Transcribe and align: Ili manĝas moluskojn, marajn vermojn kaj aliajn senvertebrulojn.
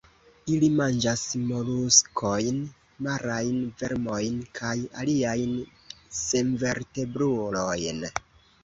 Ili 0.51 0.69
manĝas 0.77 1.25
moluskojn, 1.49 2.57
marajn 3.09 3.61
vermojn 3.83 4.41
kaj 4.61 4.75
aliajn 5.05 5.57
senvertebrulojn. 6.25 8.07